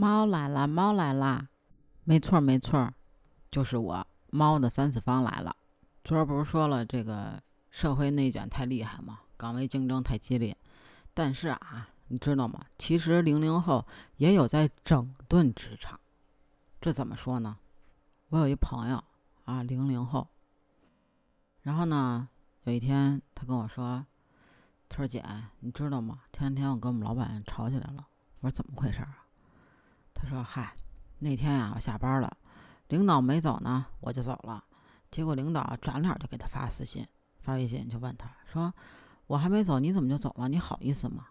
[0.00, 1.48] 猫来了，猫来啦！
[2.04, 2.94] 没错，没错，
[3.50, 5.56] 就是我，猫的三次方来了。
[6.04, 9.22] 昨儿不是说了这个社会内卷太厉害吗？
[9.36, 10.56] 岗位竞争太激烈。
[11.12, 12.64] 但是啊，你知道吗？
[12.78, 13.84] 其实零零后
[14.18, 15.98] 也有在整顿职场。
[16.80, 17.56] 这怎么说呢？
[18.28, 19.02] 我有一朋友
[19.46, 20.28] 啊，零零后。
[21.62, 22.28] 然后呢，
[22.62, 24.06] 有一天他跟我说
[24.88, 25.24] ：“他说姐，
[25.58, 26.20] 你知道吗？
[26.32, 28.06] 前两天我跟我们老板吵起来了。”
[28.42, 29.24] 我说：“怎么回事啊？”
[30.20, 30.74] 他说：“嗨。”
[31.20, 32.36] 那天呀，我下班了，
[32.88, 34.62] 领导没走呢，我就走了。
[35.10, 37.04] 结果领导转脸就给他发私信、
[37.40, 38.72] 发微信，就问他说
[39.26, 40.48] ：“我还没走，你怎么就走了？
[40.48, 41.26] 你好意思吗？”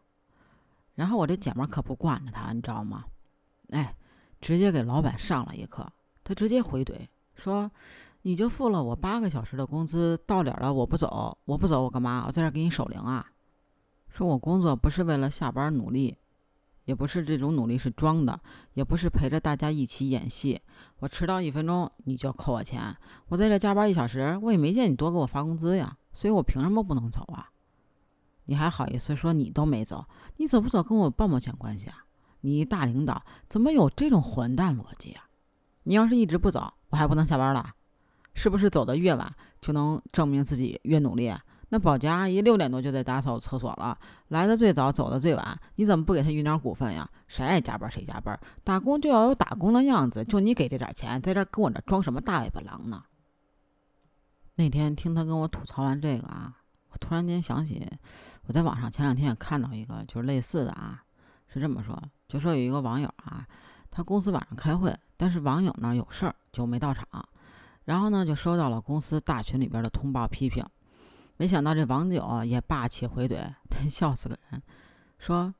[0.95, 3.05] 然后我这姐们可不惯着他，你知道吗？
[3.70, 3.95] 哎，
[4.41, 5.89] 直接给老板上了一课。
[6.25, 7.72] 他直接回怼说
[8.23, 12.25] ：“你就付了我八个小时的工资，到点了我不走，我不走我干嘛？
[12.27, 13.25] 我在这给你守灵啊？
[14.09, 16.17] 说我工作不是为了下班努力。”
[16.87, 18.39] 也不是这种努力是装的，
[18.73, 20.59] 也不是陪着大家一起演戏。
[20.99, 22.95] 我迟到一分钟你就要扣我钱，
[23.27, 27.49] 我在这加班一小时，我也没见你多给我发工资呀，所以我凭什么不能走啊？
[28.45, 30.05] 你还好意思说你都没走？
[30.38, 32.05] 你走不走跟我半毛钱关系啊？
[32.39, 35.25] 你大领导怎么有这种混蛋逻辑啊？
[35.83, 37.73] 你要是一直不走，我还不能下班了？
[38.33, 41.33] 是不是走的越晚就能证明自己越努力？
[41.69, 43.97] 那保洁阿姨六点多就得打扫厕所了，
[44.29, 47.09] 来的最早，走的最晚，你怎么不给她匀点股份呀？
[47.27, 53.03] 谁爱加班谁加班，打工就要有打工的样子，就你给这点钱，在这跟我这装什么大尾巴狼呢？
[54.55, 56.55] 那天听他跟我吐槽完这个啊，
[56.89, 57.85] 我突然间想起，
[58.45, 61.03] 我在网上前两天也看到一个就是类似的啊，
[61.47, 63.45] 是这么说，就说有一个网友啊，
[63.91, 67.05] 他公司晚上开会，但是网友呢有事儿就没到场，
[67.83, 70.65] 然后呢就收到了公司大群里边的通报批评。
[71.38, 74.61] 没想到这网友也霸气回怼，他笑死个人，
[75.19, 75.53] 说：“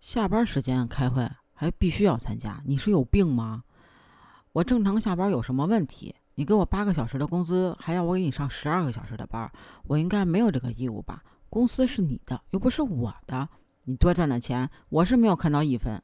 [0.00, 3.64] 下班时间开会还必须要参加，你是有病吗？
[4.52, 6.14] 我正常下班有什么问题？
[6.34, 9.50] 你给我八个小时的工资，还要我给你上十二个小时的班，
[9.84, 11.22] 我应该没有这个义务吧？
[11.48, 13.48] 公司是你的，又不是我的，
[13.84, 16.02] 你多赚的钱我是没有看到一分。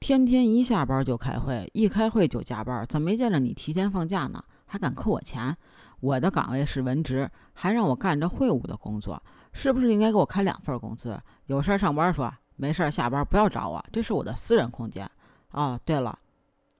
[0.00, 4.42] 天天一下班就开会，一开会就加班，怎么没见着你提前放假呢？
[4.76, 5.56] 还敢扣我钱？”
[6.00, 9.20] 我的岗位是文职，还让我干着会务的工作，
[9.54, 11.18] 是不是应该给我开两份工资？
[11.46, 15.10] 有事儿上班说，没事儿下班不要找我，这是我的私人空间。
[15.52, 16.18] 哦，对了，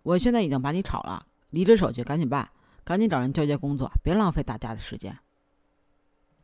[0.02, 2.46] 我现在已经把你炒了，离职手续赶紧办，
[2.84, 5.18] 赶紧找人交接工作，别浪费大家的时间。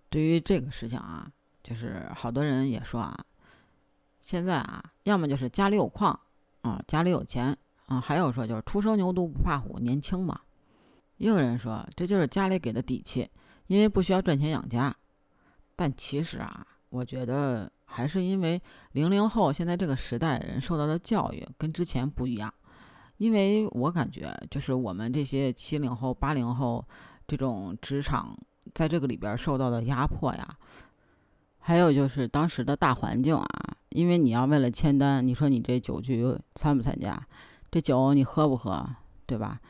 [0.09, 1.31] 对于这个事情啊，
[1.63, 3.23] 就是好多人也说啊，
[4.23, 6.19] 现在啊，要么就是家里有矿
[6.63, 7.55] 啊，家里有钱
[7.87, 10.41] 啊，还有说就是初生牛犊不怕虎，年轻嘛。
[11.23, 13.31] 也有人说，这就是家里给的底气，
[13.69, 14.93] 因为不需要赚钱养家。
[15.77, 18.61] 但其实啊，我觉得还是因为
[18.91, 22.53] 零零后现在这个时代人受到的教育跟之前不一样。
[23.19, 26.85] 因为我感觉，就是我们这些七零后、八零后
[27.29, 28.37] 这种职场
[28.75, 30.57] 在这个里边受到的压迫呀，
[31.61, 33.47] 还有就是当时的大环境啊，
[33.91, 37.25] 因为你要为了签单，你说你这酒局参不参加？
[37.71, 38.85] 这酒你喝不喝？
[39.25, 39.61] 对吧？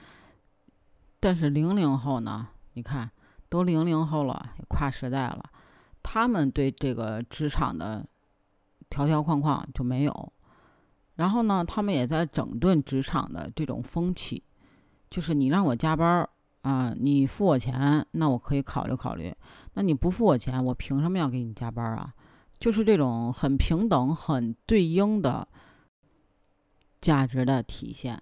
[1.22, 2.48] 但是零零后呢？
[2.72, 3.08] 你看，
[3.48, 5.44] 都零零后了，也跨时代了，
[6.02, 8.04] 他们对这个职场的
[8.90, 10.32] 条条框框就没有。
[11.14, 14.42] 然后呢，他们也在整顿职场的这种风气，
[15.08, 16.28] 就是你让我加班
[16.62, 19.32] 啊，你付我钱，那我可以考虑考虑；
[19.74, 22.12] 那你不付我钱，我凭什么要给你加班啊？
[22.58, 25.46] 就是这种很平等、很对应的
[27.00, 28.20] 价值的体现。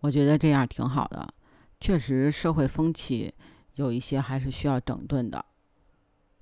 [0.00, 1.34] 我觉得这样挺好的。
[1.78, 3.32] 确实，社会风气
[3.74, 5.44] 有一些还是需要整顿的。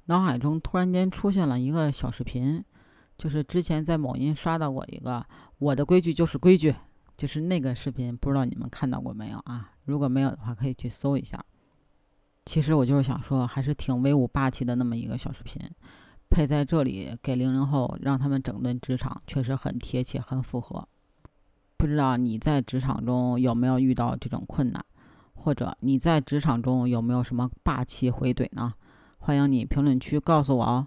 [0.06, 2.64] 脑海中突然间出现了一个小视频，
[3.18, 5.24] 就是之前在某音刷到过一个
[5.58, 6.74] “我的规矩就是规矩”，
[7.16, 9.72] 就是那个视频，不知道你们看到过没有啊？
[9.84, 11.42] 如果没有的话，可以去搜一下。
[12.44, 15.60] 其实我就是想说，还是挺威武霸气的那么一个小视频，
[16.28, 20.86] 配在这里给零零后让他们整顿职场，确实很贴切，很符合。
[21.76, 24.84] 不知道你在职场中有没有遇到这种困难？
[25.44, 28.72] 或者你在职场中有没有什么霸气回怼呢？
[29.18, 30.86] 欢迎你评论区告诉我哦，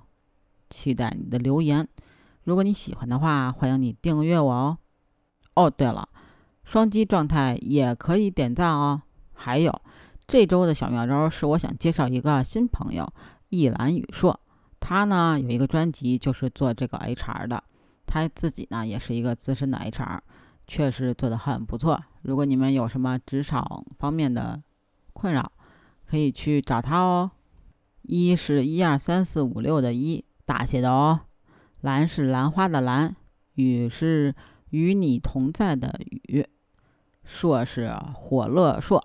[0.67, 1.87] 期待你的留言。
[2.43, 4.79] 如果你喜欢的话，欢迎你订阅我哦。
[5.53, 6.09] 哦，对了，
[6.63, 8.99] 双击状态也可以点赞哦。
[9.31, 9.79] 还有
[10.25, 13.07] 这周的小妙招是我想介绍一个新朋友，
[13.49, 14.39] 一兰宇硕。
[14.79, 17.63] 他呢有一个专辑就是做这个 HR 的，
[18.07, 20.19] 他自己呢也是一个资深的 HR。
[20.67, 22.03] 确实做得很不错。
[22.23, 24.61] 如果你们有什么职场方面的
[25.13, 25.51] 困扰，
[26.05, 27.31] 可以去找他哦。
[28.03, 31.21] 一是一二三四五六的一大写的哦，
[31.81, 33.15] 兰是兰花的兰，
[33.55, 34.33] 雨是
[34.69, 36.45] 与你同在的与，
[37.23, 39.03] 硕是火乐硕。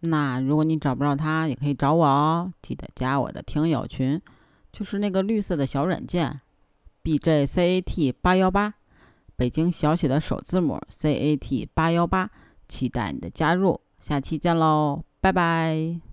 [0.00, 2.52] 那如果你找不着他，也可以找我哦。
[2.62, 4.20] 记得加我的听友群，
[4.72, 6.40] 就是那个绿色的小软件
[7.04, 8.74] ，bjcat 八幺八，
[9.40, 12.30] 北京小写的首字母 cat 八幺八，
[12.68, 13.80] 期待你的加入。
[13.98, 16.09] 下期见喽，拜拜。